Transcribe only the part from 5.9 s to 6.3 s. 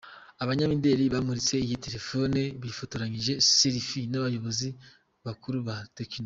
Tecno.